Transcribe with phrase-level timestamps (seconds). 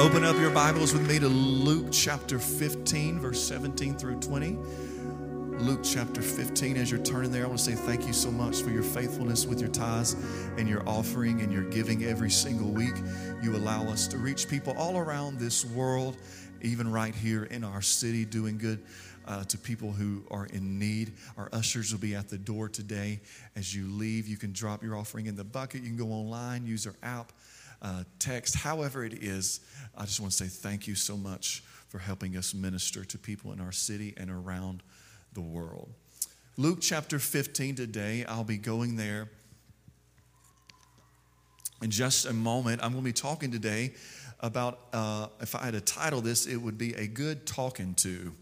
[0.00, 4.56] Open up your Bibles with me to Luke chapter 15, verse 17 through 20.
[5.58, 6.78] Luke chapter 15.
[6.78, 9.44] As you're turning there, I want to say thank you so much for your faithfulness
[9.44, 10.14] with your tithes
[10.56, 12.94] and your offering and your giving every single week.
[13.42, 16.16] You allow us to reach people all around this world,
[16.62, 18.82] even right here in our city, doing good
[19.26, 21.12] uh, to people who are in need.
[21.36, 23.20] Our ushers will be at the door today.
[23.54, 25.82] As you leave, you can drop your offering in the bucket.
[25.82, 27.34] You can go online, use our app
[27.82, 29.60] uh, text, however it is,
[29.96, 33.52] I just want to say thank you so much for helping us minister to people
[33.52, 34.82] in our city and around
[35.32, 35.90] the world.
[36.56, 39.28] Luke chapter 15 today, I'll be going there
[41.82, 42.82] in just a moment.
[42.82, 43.94] I'm going to be talking today
[44.40, 48.34] about, uh, if I had to title this, it would be a good talking to.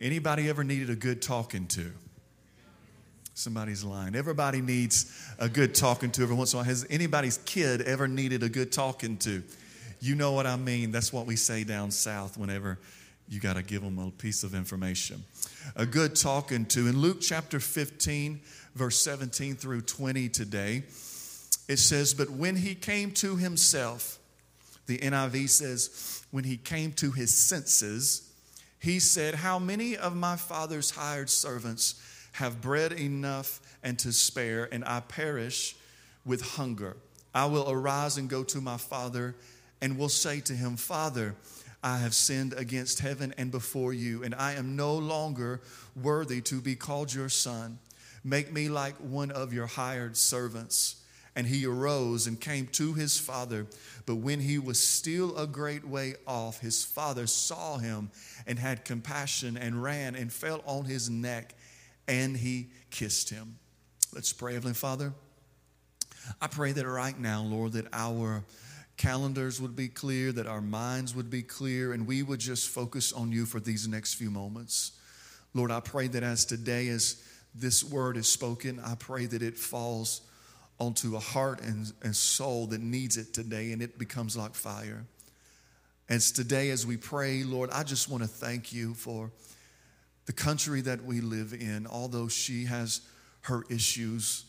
[0.00, 1.92] Anybody ever needed a good talking to?
[3.40, 4.16] Somebody's lying.
[4.16, 6.66] Everybody needs a good talking to every once in a while.
[6.66, 9.42] Has anybody's kid ever needed a good talking to?
[9.98, 10.92] You know what I mean.
[10.92, 12.78] That's what we say down south whenever
[13.30, 15.24] you got to give them a piece of information.
[15.74, 16.86] A good talking to.
[16.86, 18.42] In Luke chapter 15,
[18.74, 20.82] verse 17 through 20 today,
[21.66, 24.18] it says, But when he came to himself,
[24.84, 28.30] the NIV says, when he came to his senses,
[28.80, 31.94] he said, How many of my father's hired servants
[32.32, 35.76] have bread enough and to spare, and I perish
[36.24, 36.96] with hunger.
[37.34, 39.36] I will arise and go to my father
[39.80, 41.34] and will say to him, Father,
[41.82, 45.60] I have sinned against heaven and before you, and I am no longer
[46.00, 47.78] worthy to be called your son.
[48.22, 50.96] Make me like one of your hired servants.
[51.36, 53.66] And he arose and came to his father.
[54.04, 58.10] But when he was still a great way off, his father saw him
[58.48, 61.54] and had compassion and ran and fell on his neck
[62.08, 63.56] and he kissed him.
[64.12, 65.12] Let's pray, Heavenly Father.
[66.40, 68.44] I pray that right now, Lord, that our
[68.96, 73.12] calendars would be clear, that our minds would be clear, and we would just focus
[73.12, 74.92] on you for these next few moments.
[75.54, 77.22] Lord, I pray that as today, as
[77.54, 80.20] this word is spoken, I pray that it falls
[80.78, 85.04] onto a heart and, and soul that needs it today, and it becomes like fire.
[86.08, 89.30] As today, as we pray, Lord, I just want to thank you for
[90.30, 93.00] the country that we live in, although she has
[93.40, 94.44] her issues,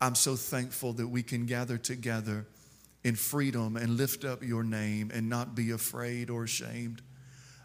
[0.00, 2.46] I'm so thankful that we can gather together
[3.04, 7.02] in freedom and lift up your name and not be afraid or ashamed.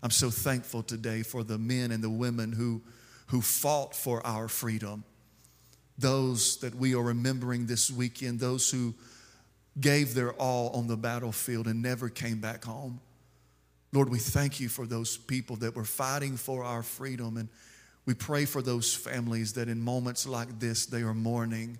[0.03, 2.81] I'm so thankful today for the men and the women who,
[3.27, 5.05] who fought for our freedom.
[5.97, 8.93] Those that we are remembering this weekend, those who
[9.79, 12.99] gave their all on the battlefield and never came back home.
[13.95, 17.37] Lord, we thank you for those people that were fighting for our freedom.
[17.37, 17.47] And
[18.05, 21.77] we pray for those families that in moments like this, they are mourning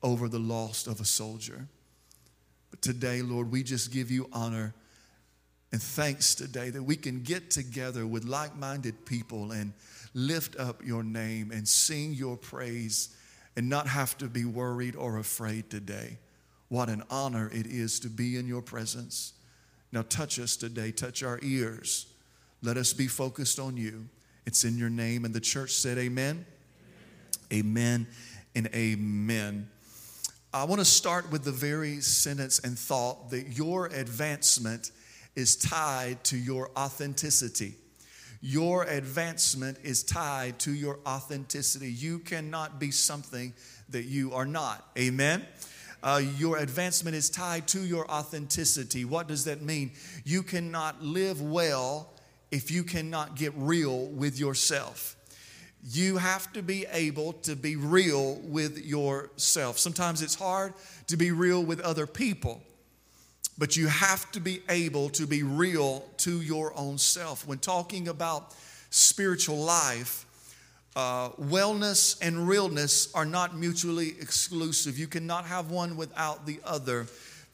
[0.00, 1.66] over the loss of a soldier.
[2.70, 4.72] But today, Lord, we just give you honor
[5.72, 9.72] and thanks today that we can get together with like minded people and
[10.14, 13.08] lift up your name and sing your praise
[13.56, 16.18] and not have to be worried or afraid today.
[16.68, 19.32] What an honor it is to be in your presence.
[19.92, 22.06] Now, touch us today, touch our ears.
[22.62, 24.08] Let us be focused on you.
[24.46, 25.24] It's in your name.
[25.24, 26.44] And the church said, Amen.
[27.52, 28.06] Amen, amen
[28.54, 29.68] and amen.
[30.52, 34.90] I want to start with the very sentence and thought that your advancement
[35.36, 37.74] is tied to your authenticity.
[38.40, 41.90] Your advancement is tied to your authenticity.
[41.90, 43.52] You cannot be something
[43.90, 44.84] that you are not.
[44.98, 45.46] Amen
[46.02, 49.04] uh, your advancement is tied to your authenticity.
[49.04, 49.92] What does that mean?
[50.24, 52.10] You cannot live well
[52.50, 55.16] if you cannot get real with yourself.
[55.84, 59.78] You have to be able to be real with yourself.
[59.78, 60.74] Sometimes it's hard
[61.06, 62.62] to be real with other people,
[63.56, 67.46] but you have to be able to be real to your own self.
[67.46, 68.54] When talking about
[68.90, 70.26] spiritual life,
[70.98, 74.98] uh, wellness and realness are not mutually exclusive.
[74.98, 77.04] You cannot have one without the other.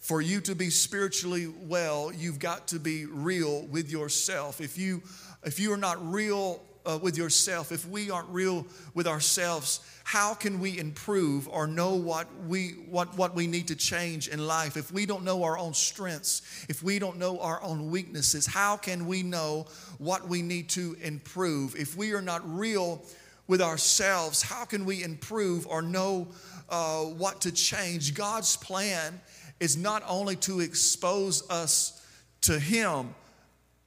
[0.00, 4.62] For you to be spiritually well, you've got to be real with yourself.
[4.62, 5.02] If you
[5.44, 8.64] if you are not real uh, with yourself, if we aren't real
[8.94, 13.76] with ourselves, how can we improve or know what we what what we need to
[13.76, 14.78] change in life?
[14.78, 18.78] If we don't know our own strengths, if we don't know our own weaknesses, how
[18.78, 19.66] can we know
[19.98, 21.76] what we need to improve?
[21.76, 23.04] If we are not real
[23.46, 26.28] with ourselves, how can we improve or know
[26.68, 28.14] uh, what to change?
[28.14, 29.20] God's plan
[29.60, 32.04] is not only to expose us
[32.42, 33.14] to Him,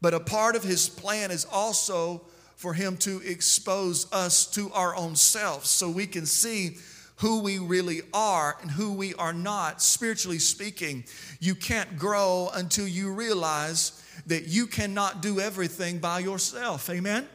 [0.01, 2.21] but a part of His plan is also
[2.55, 6.77] for Him to expose us to our own selves so we can see
[7.17, 9.81] who we really are and who we are not.
[9.81, 11.03] Spiritually speaking,
[11.39, 16.89] you can't grow until you realize that you cannot do everything by yourself.
[16.89, 17.27] Amen?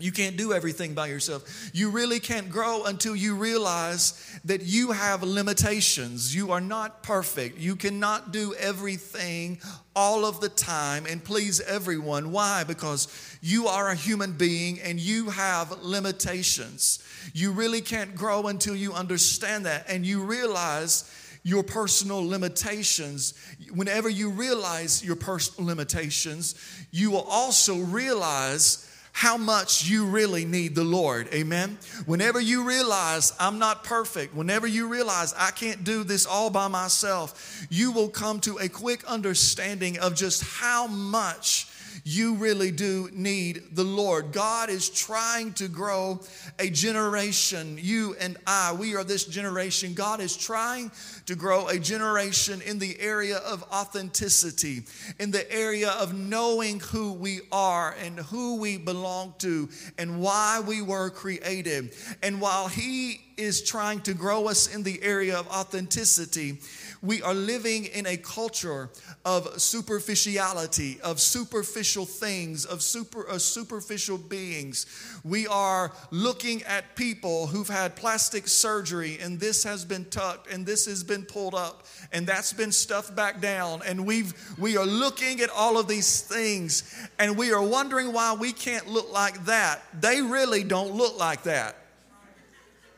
[0.00, 1.70] You can't do everything by yourself.
[1.74, 6.34] You really can't grow until you realize that you have limitations.
[6.34, 7.58] You are not perfect.
[7.58, 9.60] You cannot do everything
[9.94, 12.32] all of the time and please everyone.
[12.32, 12.64] Why?
[12.64, 13.08] Because
[13.42, 17.04] you are a human being and you have limitations.
[17.34, 23.34] You really can't grow until you understand that and you realize your personal limitations.
[23.74, 26.54] Whenever you realize your personal limitations,
[26.90, 31.28] you will also realize how much you really need the Lord.
[31.32, 31.78] Amen.
[32.06, 36.68] Whenever you realize I'm not perfect, whenever you realize I can't do this all by
[36.68, 41.66] myself, you will come to a quick understanding of just how much
[42.04, 44.32] you really do need the Lord.
[44.32, 46.20] God is trying to grow
[46.58, 47.78] a generation.
[47.80, 49.94] You and I, we are this generation.
[49.94, 50.90] God is trying
[51.26, 54.82] to grow a generation in the area of authenticity,
[55.18, 60.60] in the area of knowing who we are and who we belong to and why
[60.66, 61.94] we were created.
[62.22, 66.58] And while He is trying to grow us in the area of authenticity,
[67.02, 68.90] we are living in a culture
[69.24, 74.84] of superficiality, of superficial things, of super of superficial beings.
[75.24, 80.66] We are looking at people who've had plastic surgery and this has been tucked and
[80.66, 84.86] this has been pulled up and that's been stuffed back down and we've we are
[84.86, 86.82] looking at all of these things
[87.18, 89.82] and we are wondering why we can't look like that.
[89.98, 91.76] They really don't look like that.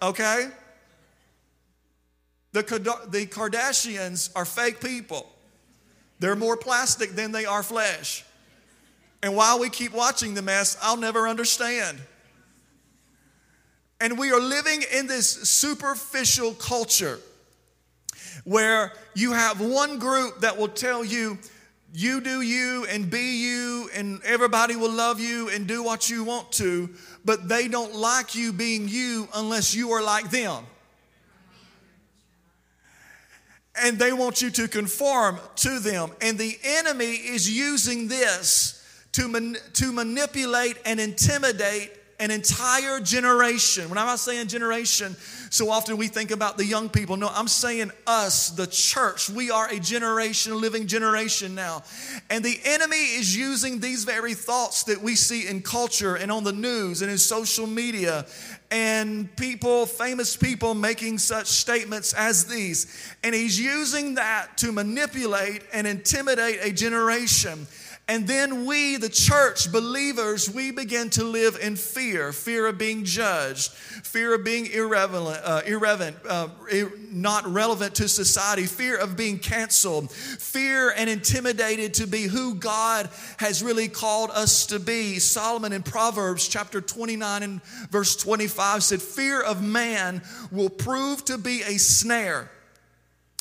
[0.02, 0.48] Okay?
[2.52, 2.62] The,
[3.08, 5.26] the Kardashians are fake people.
[6.18, 8.24] They're more plastic than they are flesh.
[9.22, 11.98] And while we keep watching the mess, I'll never understand.
[14.00, 17.20] And we are living in this superficial culture
[18.44, 21.38] where you have one group that will tell you,
[21.92, 26.24] you do you and be you, and everybody will love you and do what you
[26.24, 26.88] want to,
[27.24, 30.64] but they don't like you being you unless you are like them
[33.80, 36.10] and they want you to conform to them.
[36.20, 38.78] And the enemy is using this
[39.12, 43.88] to, man, to manipulate and intimidate an entire generation.
[43.88, 45.16] When I'm not saying generation,
[45.50, 47.16] so often we think about the young people.
[47.16, 49.28] No, I'm saying us, the church.
[49.28, 51.82] We are a generation, a living generation now.
[52.30, 56.44] And the enemy is using these very thoughts that we see in culture and on
[56.44, 58.24] the news and in social media
[58.70, 62.86] and people, famous people, making such statements as these.
[63.24, 67.66] And he's using that to manipulate and intimidate a generation.
[68.08, 73.04] And then we, the church, believers, we begin to live in fear fear of being
[73.04, 76.48] judged, fear of being irrelevant, uh, irrelevant uh,
[77.10, 83.08] not relevant to society, fear of being canceled, fear and intimidated to be who God
[83.38, 85.20] has really called us to be.
[85.20, 91.38] Solomon in Proverbs chapter 29 and verse 25 said, Fear of man will prove to
[91.38, 92.50] be a snare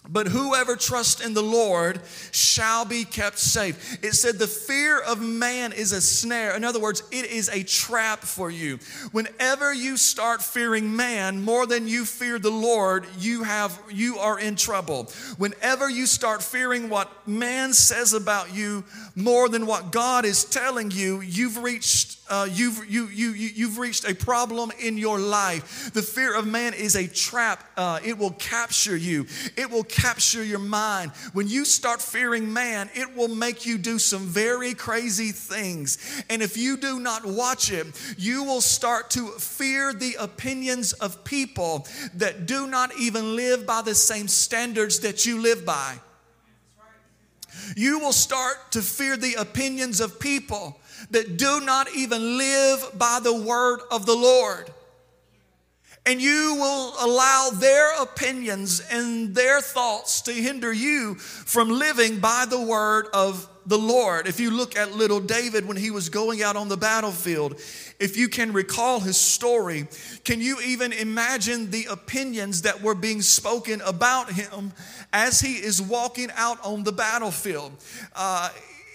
[0.10, 2.02] but whoever trusts in the Lord
[2.32, 4.04] shall be kept safe.
[4.04, 6.56] It said the fear of man is a snare.
[6.56, 8.80] In other words, it is a trap for you.
[9.12, 14.40] Whenever you start fearing man more than you fear the Lord, you have you are
[14.40, 15.04] in trouble.
[15.38, 18.84] Whenever you start fearing what man says about you
[19.16, 24.10] more than what God is telling you, you've reached uh, you've, you, you, you've reached
[24.10, 25.92] a problem in your life.
[25.94, 27.62] The fear of man is a trap.
[27.76, 29.28] Uh, it will capture you,
[29.58, 31.12] it will capture your mind.
[31.34, 36.24] When you start fearing man, it will make you do some very crazy things.
[36.30, 41.24] And if you do not watch it, you will start to fear the opinions of
[41.24, 46.00] people that do not even live by the same standards that you live by.
[47.76, 50.80] You will start to fear the opinions of people
[51.12, 54.72] that do not even live by the word of the Lord.
[56.06, 62.46] And you will allow their opinions and their thoughts to hinder you from living by
[62.50, 64.28] the word of the Lord.
[64.28, 67.62] If you look at little David when he was going out on the battlefield,
[68.00, 69.88] if you can recall his story,
[70.24, 74.74] can you even imagine the opinions that were being spoken about him
[75.14, 77.72] as he is walking out on the battlefield?
[78.16, 78.50] Uh,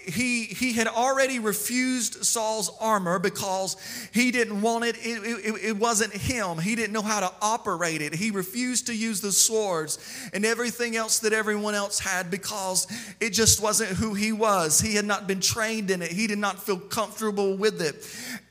[0.07, 3.75] he, he had already refused Saul's armor because
[4.13, 4.95] he didn't want it.
[4.97, 5.63] It, it.
[5.63, 6.57] it wasn't him.
[6.57, 8.13] He didn't know how to operate it.
[8.13, 9.99] He refused to use the swords
[10.33, 12.87] and everything else that everyone else had because
[13.19, 14.79] it just wasn't who he was.
[14.79, 17.95] He had not been trained in it, he did not feel comfortable with it.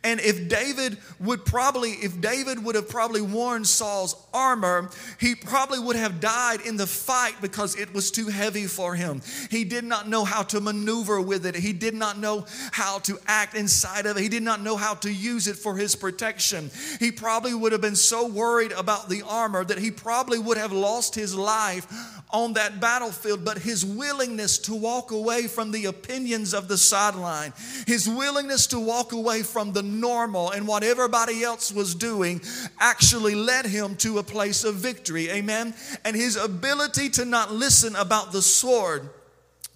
[0.04, 5.80] And if David would probably, if David would have probably worn Saul's armor, he probably
[5.80, 9.20] would have died in the fight because it was too heavy for him.
[9.50, 11.62] He did not know how to maneuver with with it.
[11.62, 14.22] He did not know how to act inside of it.
[14.22, 16.70] He did not know how to use it for his protection.
[16.98, 20.72] He probably would have been so worried about the armor that he probably would have
[20.72, 21.86] lost his life
[22.30, 27.52] on that battlefield, but his willingness to walk away from the opinions of the sideline,
[27.86, 32.40] his willingness to walk away from the normal and what everybody else was doing
[32.80, 35.30] actually led him to a place of victory.
[35.30, 35.72] Amen.
[36.04, 39.08] And his ability to not listen about the sword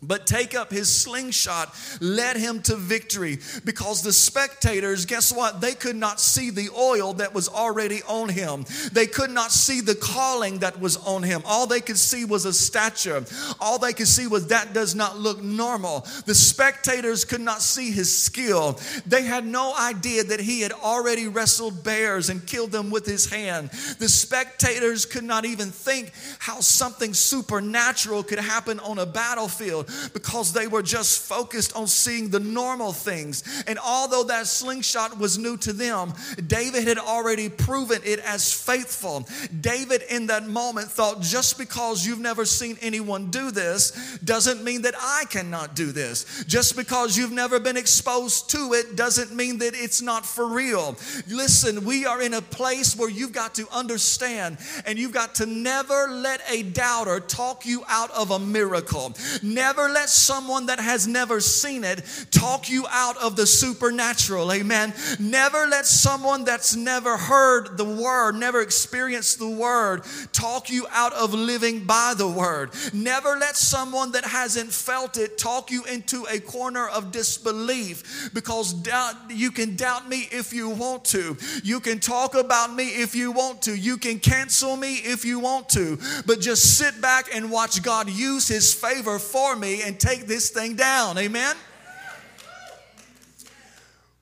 [0.02, 5.60] but take up his slingshot led him to victory because the spectators, guess what?
[5.60, 8.64] They could not see the oil that was already on him.
[8.92, 11.42] They could not see the calling that was on him.
[11.44, 13.24] All they could see was a stature.
[13.60, 16.06] All they could see was that does not look normal.
[16.24, 18.80] The spectators could not see his skill.
[19.06, 23.28] They had no idea that he had already wrestled bears and killed them with his
[23.30, 23.70] hand.
[23.98, 30.52] The spectators could not even think how something supernatural could happen on a battlefield because
[30.52, 33.42] they were just focused on seeing the normal things.
[33.66, 36.12] And although that slingshot was new to them,
[36.46, 39.26] David had already proven it as faithful.
[39.60, 44.82] David, in that moment, thought just because you've never seen anyone do this doesn't mean
[44.82, 46.44] that I cannot do this.
[46.46, 50.96] Just because you've never been exposed to it doesn't mean that it's not for real.
[51.28, 55.46] Listen, we are in a place where you've got to understand and you've got to
[55.46, 59.14] never let a doubter talk you out of a miracle.
[59.42, 64.52] Never Never let someone that has never seen it talk you out of the supernatural.
[64.52, 64.92] Amen.
[65.18, 71.14] Never let someone that's never heard the word, never experienced the word, talk you out
[71.14, 72.74] of living by the word.
[72.92, 78.74] Never let someone that hasn't felt it talk you into a corner of disbelief because
[78.74, 81.38] doubt, you can doubt me if you want to.
[81.64, 83.74] You can talk about me if you want to.
[83.74, 85.98] You can cancel me if you want to.
[86.26, 90.50] But just sit back and watch God use his favor for me and take this
[90.50, 91.18] thing down.
[91.18, 91.56] Amen?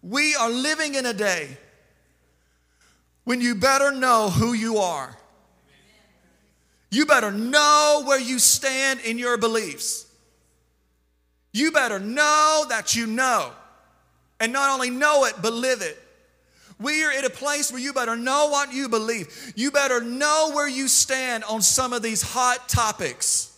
[0.02, 1.57] We are living in a day
[3.25, 5.17] when you better know who you are.
[6.90, 10.07] You better know where you stand in your beliefs.
[11.52, 13.52] You better know that you know.
[14.40, 15.99] And not only know it, but live it.
[16.81, 19.52] We are at a place where you better know what you believe.
[19.57, 23.58] You better know where you stand on some of these hot topics.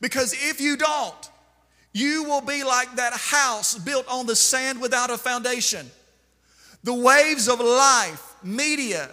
[0.00, 1.30] Because if you don't,
[1.92, 5.90] you will be like that house built on the sand without a foundation.
[6.84, 9.10] The waves of life, media,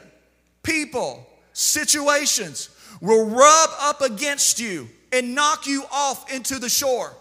[0.64, 2.70] people, situations
[3.02, 7.14] will rub up against you and knock you off into the shore.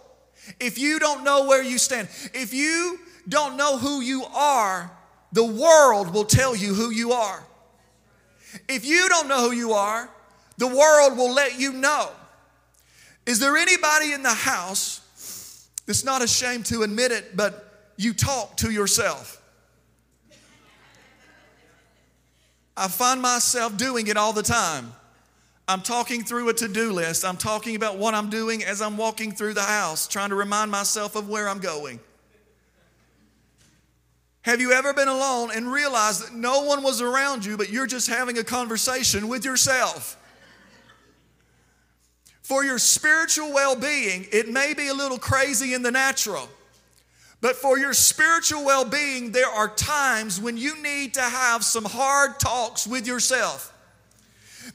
[0.60, 4.90] If you don't know where you stand, if you don't know who you are,
[5.32, 7.42] the world will tell you who you are.
[8.68, 10.08] If you don't know who you are,
[10.58, 12.10] the world will let you know.
[13.26, 18.56] Is there anybody in the house that's not ashamed to admit it, but you talk
[18.58, 19.42] to yourself?
[22.76, 24.92] I find myself doing it all the time.
[25.68, 27.24] I'm talking through a to do list.
[27.24, 30.70] I'm talking about what I'm doing as I'm walking through the house, trying to remind
[30.70, 31.98] myself of where I'm going.
[34.42, 37.88] Have you ever been alone and realized that no one was around you, but you're
[37.88, 40.16] just having a conversation with yourself?
[42.46, 46.48] For your spiritual well being, it may be a little crazy in the natural.
[47.40, 51.84] But for your spiritual well being, there are times when you need to have some
[51.84, 53.72] hard talks with yourself.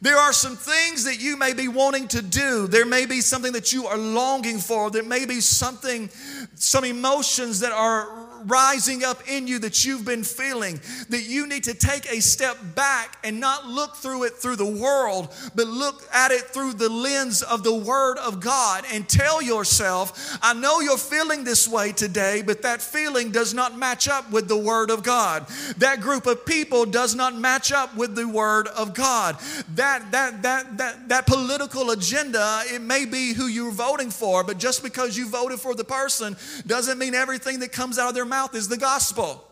[0.01, 2.67] There are some things that you may be wanting to do.
[2.67, 4.91] There may be something that you are longing for.
[4.91, 6.09] There may be something,
[6.55, 10.79] some emotions that are rising up in you that you've been feeling,
[11.09, 14.65] that you need to take a step back and not look through it through the
[14.65, 19.41] world, but look at it through the lens of the Word of God and tell
[19.41, 24.31] yourself, I know you're feeling this way today, but that feeling does not match up
[24.31, 25.47] with the Word of God.
[25.77, 29.37] That group of people does not match up with the Word of God.
[29.75, 34.57] That, that, that, that, that political agenda, it may be who you're voting for, but
[34.57, 38.25] just because you voted for the person doesn't mean everything that comes out of their
[38.31, 39.45] mouth is the gospel.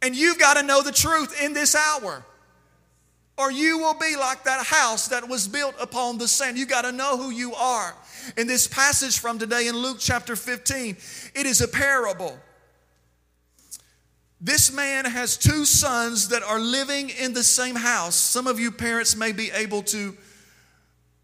[0.00, 2.24] And you've got to know the truth in this hour.
[3.38, 6.58] Or you will be like that house that was built upon the sand.
[6.58, 7.94] You got to know who you are.
[8.36, 10.96] In this passage from today in Luke chapter 15,
[11.34, 12.38] it is a parable.
[14.40, 18.16] This man has two sons that are living in the same house.
[18.16, 20.16] Some of you parents may be able to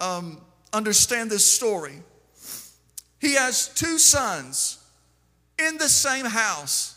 [0.01, 0.41] um,
[0.73, 2.03] understand this story.
[3.19, 4.79] He has two sons
[5.59, 6.97] in the same house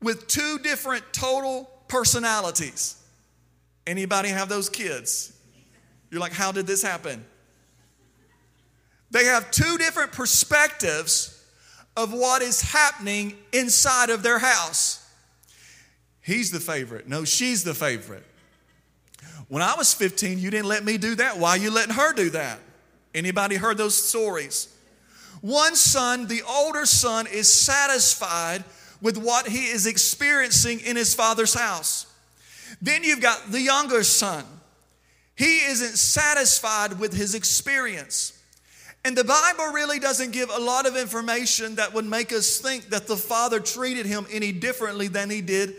[0.00, 2.96] with two different total personalities.
[3.86, 5.36] Anybody have those kids?
[6.10, 7.24] You're like, how did this happen?
[9.10, 11.36] they have two different perspectives
[11.96, 15.04] of what is happening inside of their house.
[16.20, 17.08] He's the favorite.
[17.08, 18.24] No, she's the favorite.
[19.48, 21.38] When I was 15, you didn't let me do that.
[21.38, 22.60] Why are you letting her do that?
[23.14, 24.68] Anybody heard those stories?
[25.40, 28.64] One son, the older son, is satisfied
[29.00, 32.06] with what he is experiencing in his father's house.
[32.82, 34.44] Then you've got the younger son.
[35.34, 38.38] He isn't satisfied with his experience.
[39.04, 42.90] And the Bible really doesn't give a lot of information that would make us think
[42.90, 45.74] that the father treated him any differently than he did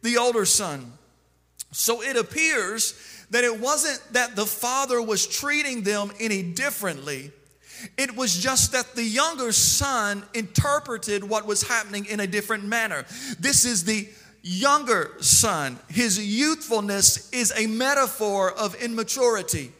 [0.00, 0.92] the older son.
[1.72, 2.94] So it appears
[3.30, 7.30] that it wasn't that the father was treating them any differently.
[7.96, 13.04] It was just that the younger son interpreted what was happening in a different manner.
[13.38, 14.08] This is the
[14.42, 15.78] younger son.
[15.88, 19.72] His youthfulness is a metaphor of immaturity.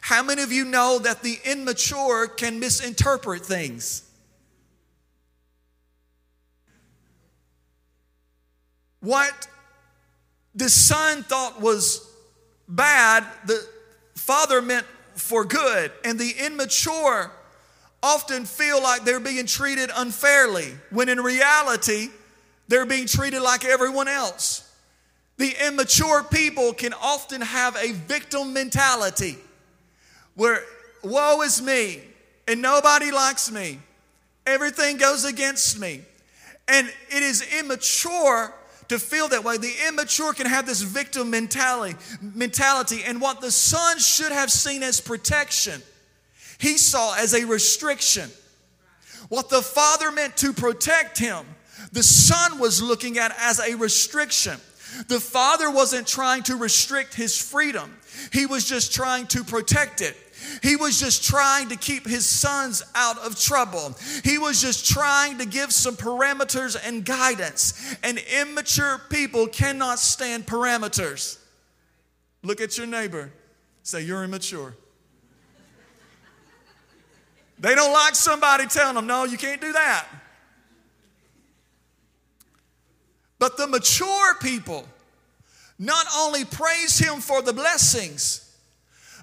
[0.00, 4.02] How many of you know that the immature can misinterpret things?
[9.00, 9.48] What
[10.54, 12.08] the son thought was
[12.68, 13.66] bad, the
[14.14, 14.86] father meant
[15.16, 15.90] for good.
[16.04, 17.30] And the immature
[18.02, 22.08] often feel like they're being treated unfairly, when in reality,
[22.68, 24.62] they're being treated like everyone else.
[25.38, 29.36] The immature people can often have a victim mentality
[30.34, 30.62] where,
[31.02, 32.00] woe is me,
[32.48, 33.80] and nobody likes me.
[34.46, 36.02] Everything goes against me.
[36.68, 38.52] And it is immature
[38.88, 39.56] to feel that way.
[39.56, 44.82] The immature can have this victim mentality, mentality, and what the son should have seen
[44.82, 45.82] as protection,
[46.58, 48.30] he saw as a restriction.
[49.28, 51.44] What the father meant to protect him,
[51.92, 54.58] the son was looking at as a restriction.
[55.08, 57.96] The father wasn't trying to restrict his freedom,
[58.32, 60.16] he was just trying to protect it.
[60.62, 63.94] He was just trying to keep his sons out of trouble.
[64.24, 67.96] He was just trying to give some parameters and guidance.
[68.02, 71.38] And immature people cannot stand parameters.
[72.42, 73.32] Look at your neighbor,
[73.82, 74.74] say, You're immature.
[77.58, 80.06] They don't like somebody telling them, No, you can't do that.
[83.38, 84.86] But the mature people
[85.78, 88.45] not only praise him for the blessings,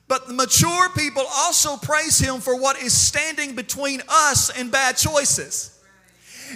[0.07, 4.97] but the mature people also praise him for what is standing between us and bad
[4.97, 5.73] choices.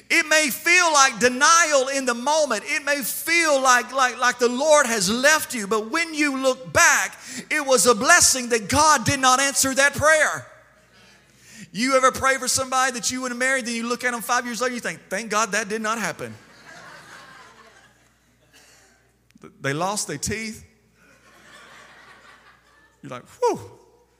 [0.09, 2.63] It may feel like denial in the moment.
[2.65, 5.65] It may feel like, like, like the Lord has left you.
[5.65, 7.17] But when you look back,
[7.49, 10.45] it was a blessing that God did not answer that prayer.
[11.71, 14.21] You ever pray for somebody that you would have married, then you look at them
[14.21, 16.33] five years later, you think, thank God that did not happen.
[19.61, 20.65] They lost their teeth,
[23.09, 23.59] you're like, whew,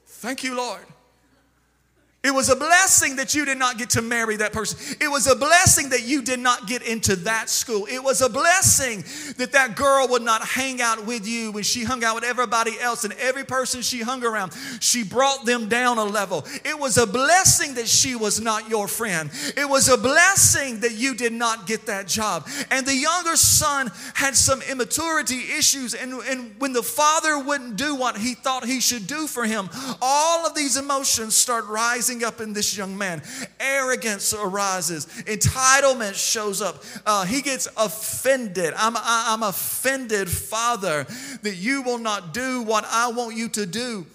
[0.06, 0.84] thank you, Lord.
[2.24, 4.96] It was a blessing that you did not get to marry that person.
[5.00, 7.86] It was a blessing that you did not get into that school.
[7.88, 9.04] It was a blessing
[9.36, 12.72] that that girl would not hang out with you when she hung out with everybody
[12.80, 14.52] else and every person she hung around.
[14.80, 16.44] She brought them down a level.
[16.64, 19.30] It was a blessing that she was not your friend.
[19.56, 22.48] It was a blessing that you did not get that job.
[22.72, 25.94] And the younger son had some immaturity issues.
[25.94, 29.70] And, and when the father wouldn't do what he thought he should do for him,
[30.02, 33.22] all of these emotions start rising rising up in this young man.
[33.60, 36.82] Arrogance arises, entitlement shows up.
[37.04, 38.72] Uh, he gets offended.
[38.76, 41.04] I'm, I'm offended, Father,
[41.42, 44.06] that you will not do what I want you to do.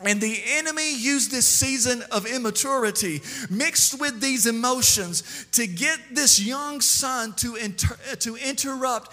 [0.00, 6.40] And the enemy used this season of immaturity mixed with these emotions to get this
[6.40, 9.10] young son to, inter- to interrupt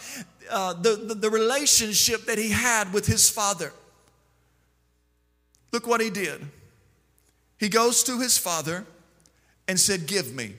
[0.52, 3.74] uh, the, the, the relationship that he had with his father.
[5.72, 6.46] Look what he did.
[7.58, 8.86] He goes to his father
[9.68, 10.56] and said, Give me.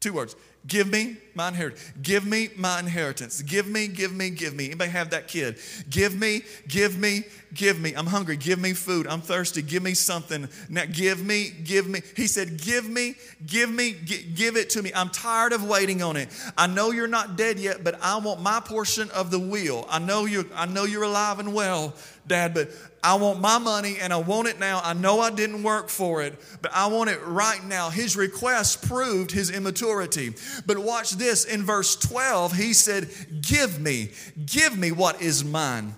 [0.00, 0.36] Two words.
[0.66, 1.92] Give me my inheritance.
[2.02, 3.40] Give me my inheritance.
[3.42, 4.66] Give me, give me, give me.
[4.66, 5.56] Anybody have that kid?
[5.88, 7.94] Give me, give me, give me.
[7.94, 8.36] I'm hungry.
[8.36, 9.06] Give me food.
[9.06, 9.62] I'm thirsty.
[9.62, 10.46] Give me something.
[10.68, 12.02] Now give me, give me.
[12.16, 13.14] He said, Give me,
[13.46, 14.92] give me, give it to me.
[14.94, 16.28] I'm tired of waiting on it.
[16.56, 19.86] I know you're not dead yet, but I want my portion of the wheel.
[19.88, 21.94] I know you're, I know you're alive and well,
[22.28, 22.70] Dad, but
[23.02, 24.80] I want my money and I want it now.
[24.84, 27.90] I know I didn't work for it, but I want it right now.
[27.90, 30.34] His request proved his immaturity.
[30.66, 33.08] But watch this in verse 12, he said,
[33.40, 34.12] Give me,
[34.46, 35.94] give me what is mine.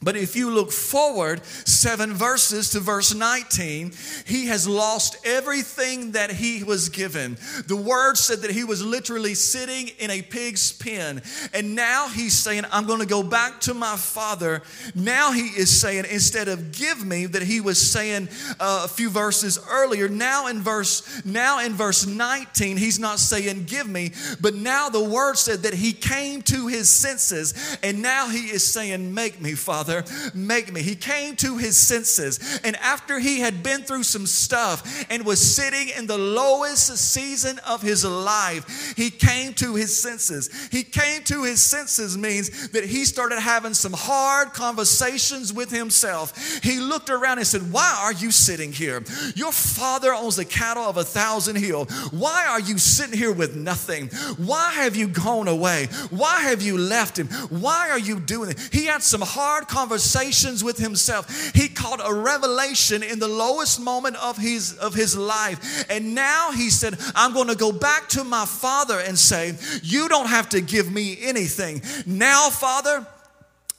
[0.00, 3.92] But if you look forward seven verses to verse 19,
[4.26, 7.36] he has lost everything that he was given.
[7.66, 11.20] The word said that he was literally sitting in a pig's pen.
[11.52, 14.62] And now he's saying, I'm going to go back to my father.
[14.94, 18.28] Now he is saying, instead of give me, that he was saying
[18.60, 23.64] uh, a few verses earlier, now in verse, now in verse 19, he's not saying
[23.64, 27.78] give me, but now the word said that he came to his senses.
[27.82, 29.87] And now he is saying, make me, father.
[29.88, 30.82] Father, make me.
[30.82, 32.60] He came to his senses.
[32.62, 37.58] And after he had been through some stuff and was sitting in the lowest season
[37.66, 40.50] of his life, he came to his senses.
[40.70, 46.62] He came to his senses means that he started having some hard conversations with himself.
[46.62, 49.02] He looked around and said, Why are you sitting here?
[49.36, 51.90] Your father owns the cattle of a thousand hills.
[52.12, 54.08] Why are you sitting here with nothing?
[54.36, 55.86] Why have you gone away?
[56.10, 57.28] Why have you left him?
[57.48, 58.68] Why are you doing it?
[58.72, 61.52] He had some hard conversations with himself.
[61.54, 65.86] He caught a revelation in the lowest moment of his, of his life.
[65.88, 70.08] And now he said, I'm going to go back to my father and say, You
[70.08, 71.82] don't have to give me anything.
[72.06, 73.06] Now, Father,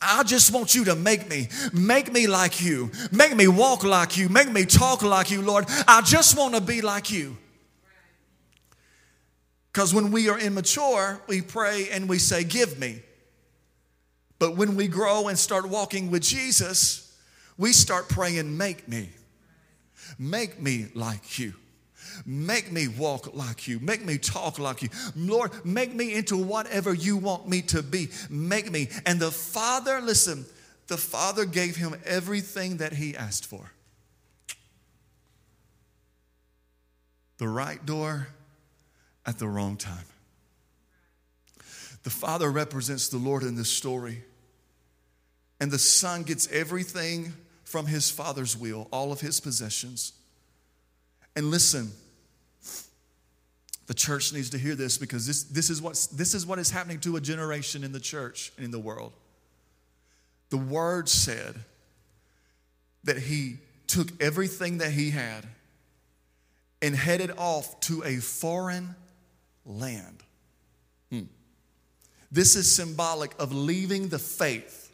[0.02, 4.16] I just want you to make me, make me like you, make me walk like
[4.16, 5.66] you, make me talk like you, Lord.
[5.86, 7.36] I just want to be like you.
[9.74, 13.02] Because when we are immature, we pray and we say, Give me.
[14.40, 17.14] But when we grow and start walking with Jesus,
[17.58, 19.10] we start praying, Make me.
[20.18, 21.54] Make me like you.
[22.26, 23.80] Make me walk like you.
[23.80, 24.90] Make me talk like you.
[25.16, 28.10] Lord, make me into whatever you want me to be.
[28.30, 28.90] Make me.
[29.06, 30.46] And the Father, listen,
[30.88, 33.72] the Father gave him everything that he asked for
[37.38, 38.28] the right door
[39.26, 40.06] at the wrong time.
[42.04, 44.24] The Father represents the Lord in this story.
[45.60, 50.14] And the son gets everything from his father's will, all of his possessions.
[51.36, 51.92] And listen,
[53.88, 56.72] the church needs to hear this because this, this, is what's, this is what is
[56.72, 59.14] happening to a generation in the church and in the world.
[60.50, 61.56] The word said
[63.04, 65.46] that he took everything that he had
[66.82, 68.96] and headed off to a foreign
[69.66, 70.24] land.
[71.12, 71.24] Hmm.
[72.32, 74.89] This is symbolic of leaving the faith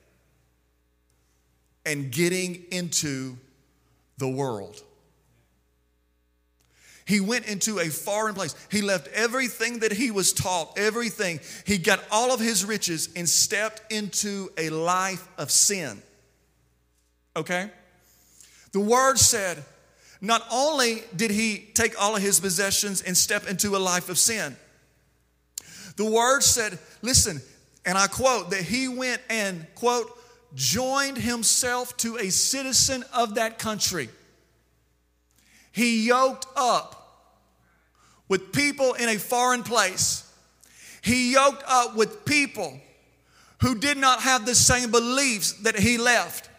[1.86, 3.38] and getting into
[4.17, 4.82] the world.
[7.06, 8.56] He went into a foreign place.
[8.71, 11.39] He left everything that he was taught, everything.
[11.65, 16.02] He got all of his riches and stepped into a life of sin.
[17.36, 17.69] Okay?
[18.71, 19.63] The word said,
[20.19, 24.17] not only did he take all of his possessions and step into a life of
[24.17, 24.56] sin,
[25.98, 27.39] the word said, listen,
[27.86, 30.12] and I quote, that he went and, quote,
[30.56, 34.10] joined himself to a citizen of that country.
[35.72, 37.02] He yoked up
[38.28, 40.22] with people in a foreign place.
[41.02, 42.80] He yoked up with people
[43.62, 46.50] who did not have the same beliefs that he left.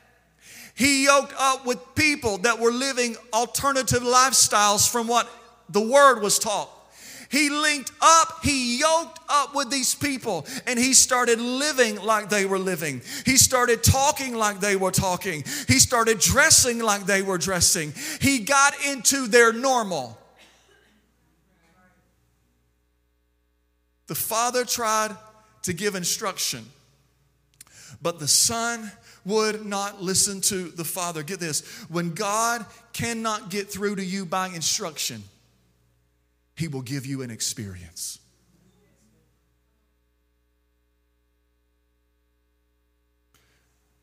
[0.75, 5.29] He yoked up with people that were living alternative lifestyles from what
[5.71, 6.71] the word was taught.
[7.29, 12.47] He linked up, he yoked up with these people, and he started living like they
[12.47, 13.03] were living.
[13.25, 15.45] He started talking like they were talking.
[15.67, 17.93] He started dressing like they were dressing.
[18.21, 20.19] He got into their normal.
[24.07, 25.17] The father tried
[25.62, 26.65] to give instruction,
[28.01, 28.93] but the son
[29.25, 31.25] would not listen to the father.
[31.25, 35.25] Get this when God cannot get through to you by instruction,
[36.57, 38.19] he will give you an experience.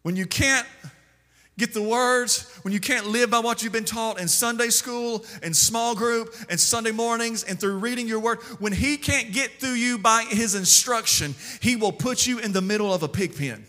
[0.03, 0.67] When you can't
[1.57, 5.25] get the words, when you can't live by what you've been taught in Sunday school
[5.41, 9.59] and small group and Sunday mornings and through reading your word, when he can't get
[9.59, 13.35] through you by his instruction, he will put you in the middle of a pig
[13.35, 13.65] pen.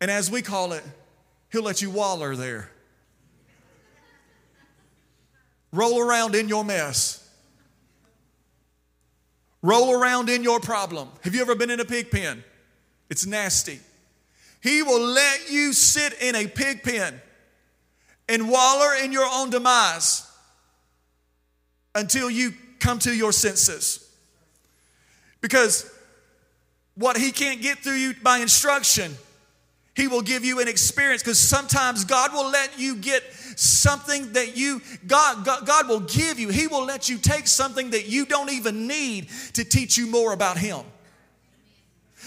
[0.00, 0.84] And as we call it,
[1.50, 2.70] he'll let you waller there
[5.72, 7.24] roll around in your mess.
[9.62, 11.08] Roll around in your problem.
[11.22, 12.44] Have you ever been in a pig pen?
[13.10, 13.80] It's nasty.
[14.62, 17.20] He will let you sit in a pig pen
[18.28, 20.30] and waller in your own demise
[21.94, 24.08] until you come to your senses.
[25.40, 25.90] Because
[26.94, 29.16] what he can't get through you by instruction,
[29.98, 33.24] he will give you an experience because sometimes God will let you get
[33.56, 36.50] something that you, God, God, God will give you.
[36.50, 40.32] He will let you take something that you don't even need to teach you more
[40.32, 40.84] about Him.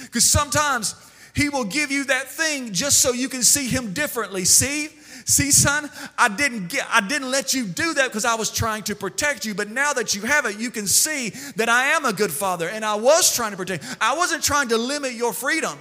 [0.01, 0.95] Because sometimes
[1.33, 4.43] he will give you that thing just so you can see him differently.
[4.43, 4.89] See?
[5.23, 8.83] See, son, I didn't get I didn't let you do that because I was trying
[8.83, 12.03] to protect you, but now that you have it, you can see that I am
[12.03, 13.85] a good father and I was trying to protect.
[14.01, 15.77] I wasn't trying to limit your freedom.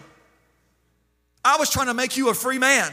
[1.44, 2.92] I was trying to make you a free man.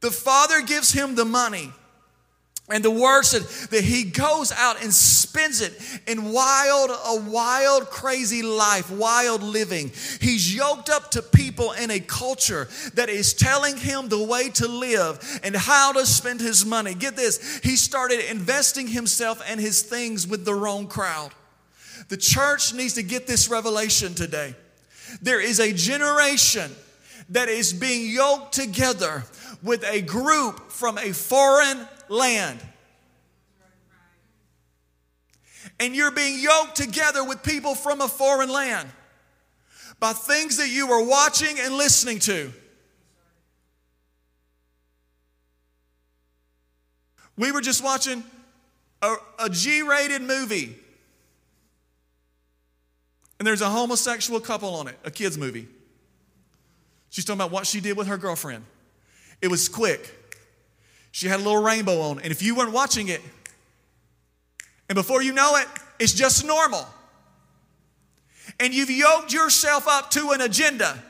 [0.00, 1.72] The father gives him the money.
[2.68, 5.74] And the word said that he goes out and spends it
[6.06, 9.90] in wild, a wild, crazy life, wild living.
[10.20, 14.68] He's yoked up to people in a culture that is telling him the way to
[14.68, 16.94] live and how to spend his money.
[16.94, 21.32] Get this, he started investing himself and his things with the wrong crowd.
[22.08, 24.54] The church needs to get this revelation today.
[25.20, 26.70] There is a generation
[27.30, 29.24] that is being yoked together
[29.62, 32.60] with a group from a foreign land.
[35.78, 38.88] And you're being yoked together with people from a foreign land
[39.98, 42.52] by things that you were watching and listening to.
[47.36, 48.22] We were just watching
[49.00, 50.78] a a G rated movie.
[53.42, 55.66] And there's a homosexual couple on it, a kid's movie.
[57.10, 58.64] She's talking about what she did with her girlfriend.
[59.40, 60.14] It was quick.
[61.10, 62.20] She had a little rainbow on.
[62.20, 63.20] And if you weren't watching it,
[64.88, 65.66] and before you know it,
[65.98, 66.86] it's just normal.
[68.60, 71.02] And you've yoked yourself up to an agenda.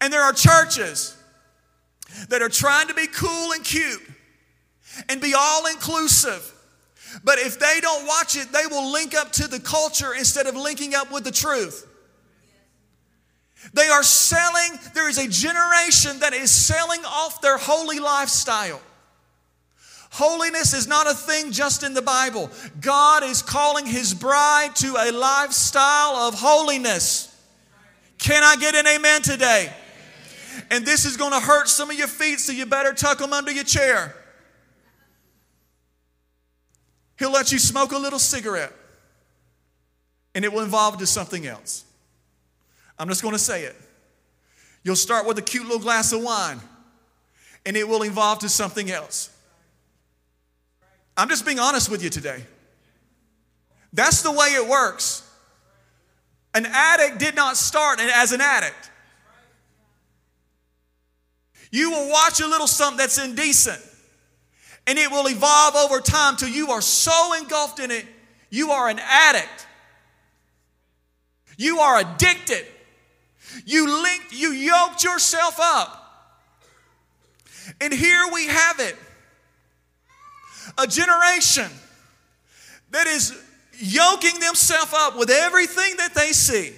[0.00, 1.16] And there are churches
[2.30, 4.02] that are trying to be cool and cute
[5.08, 6.52] and be all inclusive.
[7.24, 10.54] But if they don't watch it, they will link up to the culture instead of
[10.54, 11.86] linking up with the truth.
[13.74, 18.80] They are selling, there is a generation that is selling off their holy lifestyle.
[20.10, 22.50] Holiness is not a thing just in the Bible.
[22.80, 27.34] God is calling His bride to a lifestyle of holiness.
[28.18, 29.72] Can I get an amen today?
[30.70, 33.32] And this is going to hurt some of your feet, so you better tuck them
[33.32, 34.14] under your chair.
[37.18, 38.72] He'll let you smoke a little cigarette,
[40.34, 41.84] and it will evolve to something else.
[42.98, 43.76] I'm just going to say it.
[44.84, 46.60] You'll start with a cute little glass of wine,
[47.66, 49.30] and it will evolve to something else.
[51.16, 52.44] I'm just being honest with you today.
[53.92, 55.28] That's the way it works.
[56.54, 58.90] An addict did not start as an addict.
[61.70, 63.82] You will watch a little something that's indecent,
[64.88, 68.06] and it will evolve over time till you are so engulfed in it,
[68.48, 69.66] you are an addict.
[71.58, 72.64] You are addicted.
[73.66, 76.34] You linked, you yoked yourself up.
[77.82, 78.96] And here we have it
[80.78, 81.70] a generation
[82.90, 83.38] that is
[83.78, 86.72] yoking themselves up with everything that they see.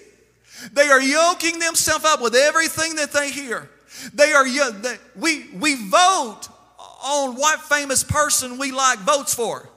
[0.72, 3.70] They are yoking themselves up with everything that they hear.
[4.12, 4.46] They are
[5.14, 6.48] we we vote
[7.02, 9.68] on what famous person we like votes for.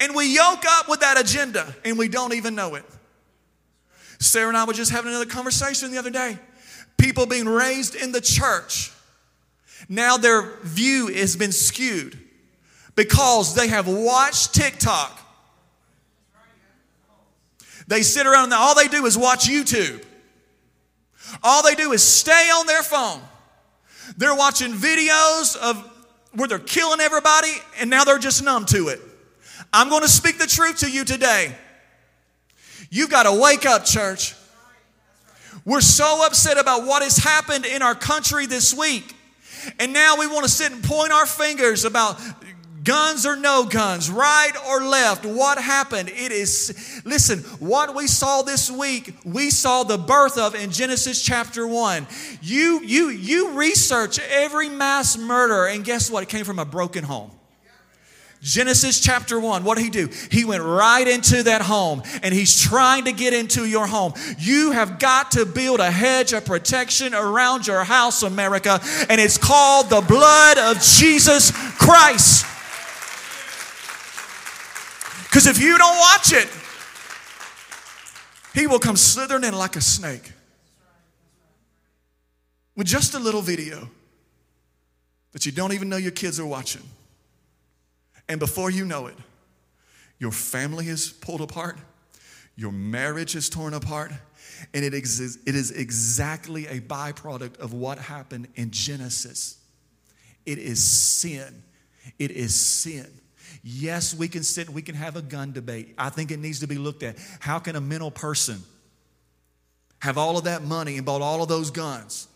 [0.00, 2.84] And we yoke up with that agenda and we don't even know it.
[4.18, 6.38] Sarah and I were just having another conversation the other day.
[6.96, 8.90] People being raised in the church,
[9.88, 12.18] now their view has been skewed
[12.96, 15.16] because they have watched TikTok.
[17.86, 20.04] They sit around and all they do is watch YouTube.
[21.42, 23.20] All they do is stay on their phone.
[24.16, 25.76] They're watching videos of
[26.32, 29.00] where they're killing everybody and now they're just numb to it.
[29.72, 31.54] I'm going to speak the truth to you today.
[32.90, 34.34] You've got to wake up, church.
[35.64, 39.14] We're so upset about what has happened in our country this week.
[39.78, 42.18] And now we want to sit and point our fingers about
[42.84, 46.08] guns or no guns, right or left, what happened?
[46.08, 51.22] It is, listen, what we saw this week, we saw the birth of in Genesis
[51.22, 52.06] chapter 1.
[52.42, 56.22] You, you, you research every mass murder, and guess what?
[56.22, 57.30] It came from a broken home.
[58.40, 60.08] Genesis chapter 1, what did he do?
[60.30, 64.12] He went right into that home and he's trying to get into your home.
[64.38, 69.38] You have got to build a hedge of protection around your house, America, and it's
[69.38, 72.46] called the blood of Jesus Christ.
[75.28, 76.48] Because if you don't watch it,
[78.54, 80.32] he will come slithering in like a snake
[82.74, 83.88] with just a little video
[85.32, 86.82] that you don't even know your kids are watching.
[88.28, 89.16] And before you know it,
[90.18, 91.76] your family is pulled apart,
[92.56, 94.12] your marriage is torn apart,
[94.74, 99.58] and it, ex- it is exactly a byproduct of what happened in Genesis.
[100.46, 101.62] It is sin.
[102.18, 103.06] It is sin.
[103.62, 105.94] Yes, we can sit and we can have a gun debate.
[105.98, 107.16] I think it needs to be looked at.
[107.40, 108.62] How can a mental person
[110.00, 112.28] have all of that money and bought all of those guns?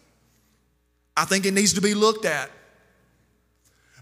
[1.17, 2.51] I think it needs to be looked at.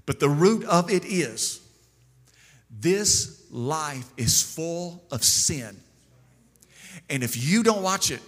[0.06, 1.60] But the root of it is
[2.70, 5.76] this life is full of sin.
[7.08, 8.22] And if you don't watch it,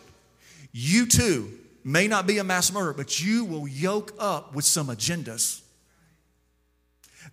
[0.72, 1.50] you too
[1.84, 5.61] may not be a mass murderer, but you will yoke up with some agendas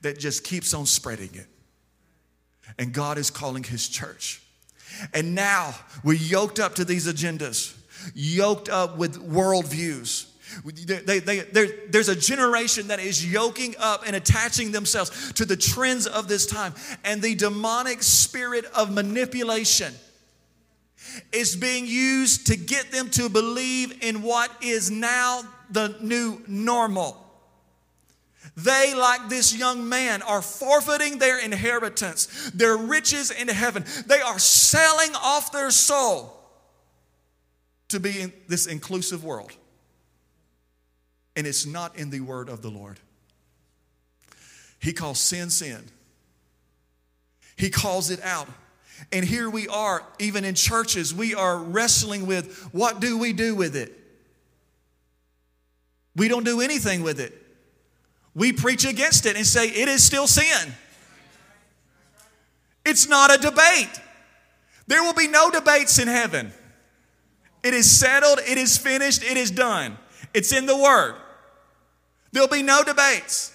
[0.02, 1.48] that just keeps on spreading it.
[2.78, 4.42] And God is calling His church.
[5.14, 7.76] And now we're yoked up to these agendas,
[8.14, 10.26] yoked up with worldviews.
[10.66, 11.42] They, they,
[11.90, 16.46] there's a generation that is yoking up and attaching themselves to the trends of this
[16.46, 16.74] time.
[17.04, 19.94] And the demonic spirit of manipulation
[21.32, 27.29] is being used to get them to believe in what is now the new normal.
[28.56, 33.86] They, like this young man, are forfeiting their inheritance, their riches in heaven.
[34.08, 36.36] They are selling off their soul
[37.90, 39.52] to be in this inclusive world.
[41.36, 43.00] And it's not in the word of the Lord.
[44.80, 45.84] He calls sin, sin.
[47.56, 48.48] He calls it out.
[49.12, 53.56] And here we are, even in churches, we are wrestling with what do we do
[53.56, 53.94] with it?
[56.16, 57.34] We don't do anything with it.
[58.36, 60.74] We preach against it and say it is still sin.
[62.86, 64.02] It's not a debate.
[64.88, 66.52] There will be no debates in heaven.
[67.64, 69.98] It is settled, it is finished, it is done.
[70.34, 71.16] It's in the Word.
[72.32, 73.54] There'll be no debates.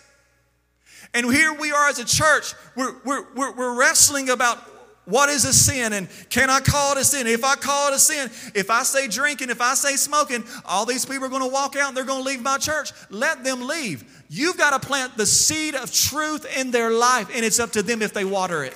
[1.14, 4.58] And here we are as a church, we're, we're, we're, wrestling about
[5.04, 7.26] what is a sin and can I call it a sin?
[7.26, 10.86] If I call it a sin, if I say drinking, if I say smoking, all
[10.86, 12.92] these people are going to walk out and they're going to leave my church.
[13.10, 14.24] Let them leave.
[14.30, 17.82] You've got to plant the seed of truth in their life, and it's up to
[17.82, 18.74] them if they water it.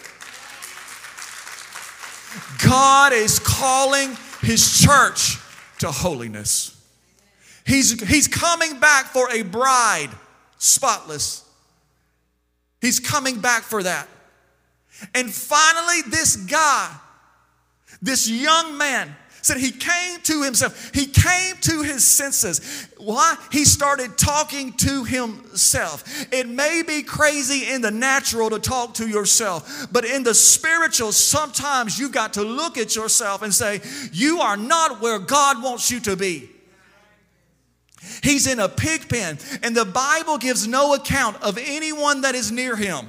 [2.62, 5.38] God is calling His church
[5.78, 6.74] to holiness.
[7.64, 10.10] He's, he's coming back for a bride,
[10.58, 11.44] spotless.
[12.80, 14.08] He's coming back for that.
[15.14, 16.94] And finally, this guy,
[18.02, 19.14] this young man,
[19.48, 20.90] said he came to himself.
[20.94, 22.88] He came to his senses.
[22.98, 23.36] Why?
[23.50, 26.04] He started talking to himself.
[26.32, 31.12] It may be crazy in the natural to talk to yourself, but in the spiritual,
[31.12, 33.80] sometimes you got to look at yourself and say,
[34.12, 36.50] You are not where God wants you to be.
[38.22, 42.52] He's in a pig pen, and the Bible gives no account of anyone that is
[42.52, 43.08] near him.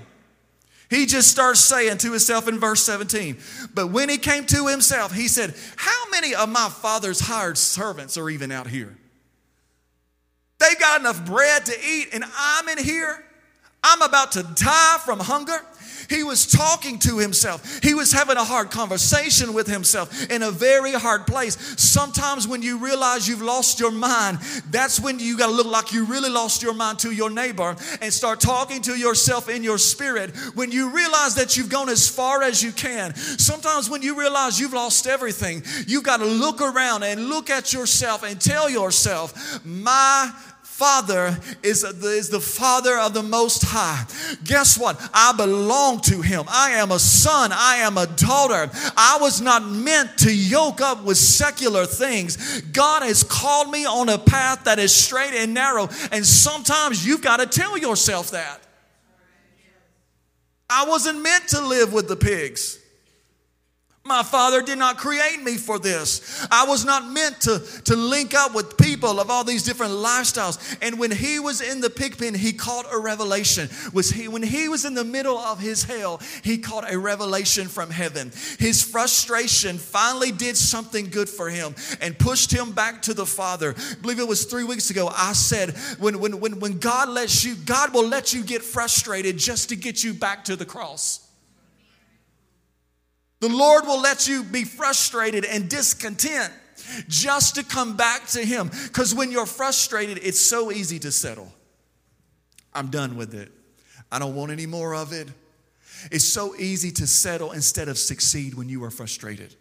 [0.90, 3.38] He just starts saying to himself in verse 17,
[3.76, 8.18] but when he came to himself, he said, How many of my father's hired servants
[8.18, 8.98] are even out here?
[10.60, 13.24] They've got enough bread to eat, and I'm in here.
[13.84, 15.62] I'm about to die from hunger.
[16.10, 17.82] He was talking to himself.
[17.84, 21.56] He was having a hard conversation with himself in a very hard place.
[21.80, 24.40] Sometimes when you realize you've lost your mind,
[24.72, 27.76] that's when you got to look like you really lost your mind to your neighbor
[28.02, 30.36] and start talking to yourself in your spirit.
[30.56, 34.60] When you realize that you've gone as far as you can, sometimes when you realize
[34.60, 39.64] you've lost everything, you've got to look around and look at yourself and tell yourself,
[39.64, 40.34] My
[40.80, 44.06] Father is, is the Father of the Most High.
[44.46, 44.98] Guess what?
[45.14, 46.46] I belong to Him.
[46.48, 47.52] I am a son.
[47.54, 48.72] I am a daughter.
[48.96, 52.62] I was not meant to yoke up with secular things.
[52.62, 55.90] God has called me on a path that is straight and narrow.
[56.14, 58.62] And sometimes you've got to tell yourself that.
[60.70, 62.79] I wasn't meant to live with the pigs.
[64.10, 66.48] My father did not create me for this.
[66.50, 70.58] I was not meant to, to link up with people of all these different lifestyles.
[70.82, 73.70] And when he was in the pig pen, he caught a revelation.
[73.94, 77.68] Was he when he was in the middle of his hell, he caught a revelation
[77.68, 78.32] from heaven.
[78.58, 83.76] His frustration finally did something good for him and pushed him back to the Father.
[83.78, 85.12] I believe it was three weeks ago.
[85.16, 89.38] I said, when, when, when, when God lets you, God will let you get frustrated
[89.38, 91.29] just to get you back to the cross.
[93.40, 96.52] The Lord will let you be frustrated and discontent
[97.08, 98.70] just to come back to Him.
[98.88, 101.52] Because when you're frustrated, it's so easy to settle.
[102.74, 103.52] I'm done with it.
[104.12, 105.30] I don't want any more of it.
[106.12, 109.56] It's so easy to settle instead of succeed when you are frustrated.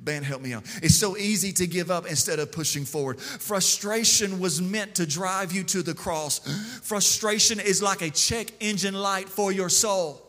[0.00, 0.64] Ben, help me out.
[0.82, 3.20] It's so easy to give up instead of pushing forward.
[3.20, 6.40] Frustration was meant to drive you to the cross.
[6.82, 10.23] Frustration is like a check engine light for your soul.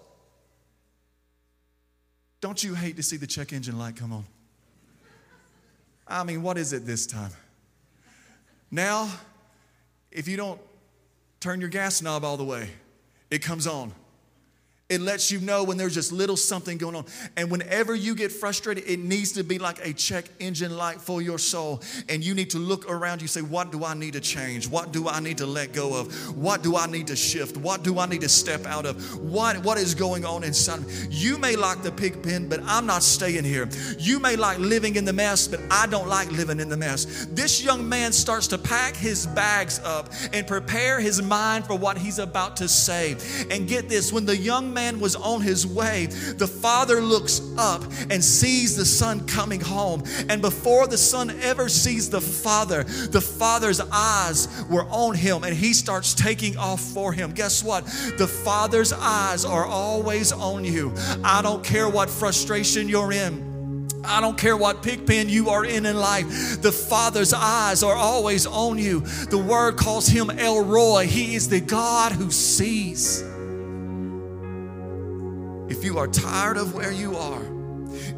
[2.46, 4.24] Don't you hate to see the check engine light come on?
[6.08, 7.32] I mean, what is it this time?
[8.70, 9.10] Now,
[10.12, 10.62] if you don't
[11.39, 12.70] turn your gas knob all the way,
[13.32, 13.91] it comes on.
[14.88, 17.06] It lets you know when there's just little something going on.
[17.36, 21.24] And whenever you get frustrated, it needs to be like a check engine light for
[21.24, 21.82] your soul.
[22.08, 24.68] And you need to look around you say, What do I need to change?
[24.68, 26.38] What do I need to let go of?
[26.38, 27.58] What do I need to shift?
[27.58, 29.20] What do I need to step out of?
[29.20, 30.84] What, what is going on inside?
[31.10, 33.68] You may like the pig pen, but I'm not staying here.
[33.98, 37.26] You may like living in the mess, but I don't like living in the mess.
[37.32, 41.98] This young man starts to pack his bags up and prepare his mind for what
[41.98, 43.18] he's about to say.
[43.50, 47.82] And get this when the young man was on his way, the father looks up
[48.11, 50.03] and sees the son coming home.
[50.30, 55.55] And before the son ever sees the father, the father's eyes were on him and
[55.55, 57.32] he starts taking off for him.
[57.32, 57.86] Guess what?
[58.17, 60.93] The father's eyes are always on you.
[61.23, 63.55] I don't care what frustration you're in.
[64.07, 66.61] I don't care what pig pen you are in in life.
[66.61, 68.99] The Father's eyes are always on you.
[68.99, 71.07] The word calls him El Roi.
[71.07, 73.23] He is the God who sees.
[75.86, 77.44] You are tired of where you are,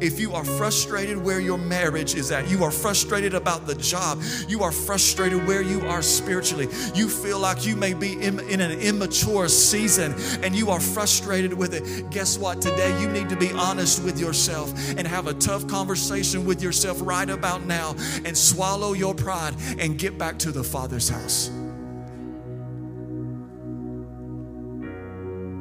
[0.00, 4.22] if you are frustrated where your marriage is at, you are frustrated about the job,
[4.48, 8.62] you are frustrated where you are spiritually, you feel like you may be in, in,
[8.62, 12.62] an immature season and you are frustrated with it, guess what?
[12.62, 16.98] Today you need to be honest with yourself and have a tough conversation with yourself
[17.02, 17.94] right about now
[18.24, 21.50] and swallow your pride and get back to the Father's house.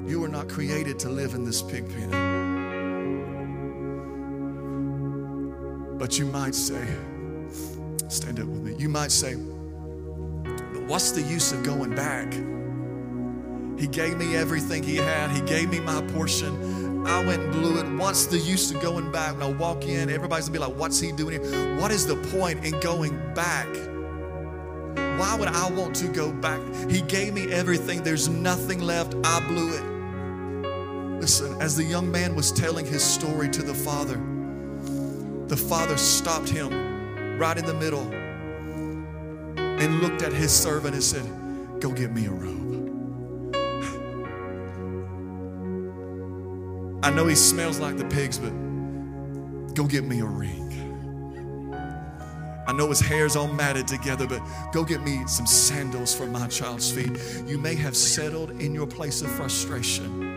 [0.08, 2.38] You were not created to live in this pig pen.
[5.98, 6.88] But you might say,
[8.08, 8.74] stand up with me.
[8.78, 12.32] You might say, but what's the use of going back?
[13.78, 17.06] He gave me everything he had, he gave me my portion.
[17.06, 17.86] I went and blew it.
[18.00, 19.34] What's the use of going back?
[19.34, 21.76] When I walk in, everybody's gonna be like, What's he doing here?
[21.78, 23.68] What is the point in going back?
[25.20, 26.62] Why would I want to go back?
[26.90, 28.04] He gave me everything.
[28.04, 29.16] There's nothing left.
[29.26, 29.97] I blew it.
[31.20, 34.22] Listen, as the young man was telling his story to the father,
[35.48, 38.08] the father stopped him right in the middle
[39.58, 41.26] and looked at his servant and said,
[41.80, 43.56] Go get me a robe.
[47.04, 48.52] I know he smells like the pigs, but
[49.74, 50.66] go get me a ring.
[52.68, 54.42] I know his hair's all matted together, but
[54.74, 57.12] go get me some sandals for my child's feet.
[57.46, 60.37] You may have settled in your place of frustration.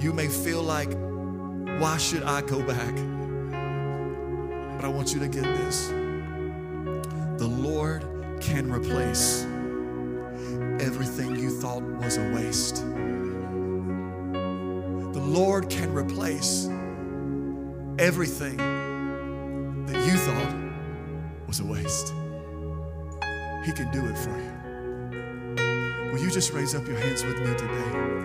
[0.00, 0.92] You may feel like,
[1.80, 2.94] why should I go back?
[4.76, 5.88] But I want you to get this
[7.38, 8.02] the Lord
[8.40, 9.44] can replace
[10.80, 12.76] everything you thought was a waste.
[15.12, 16.68] The Lord can replace
[17.98, 18.56] everything
[19.86, 20.54] that you thought
[21.46, 22.08] was a waste.
[23.64, 26.12] He can do it for you.
[26.12, 28.18] Will you just raise up your hands with me today?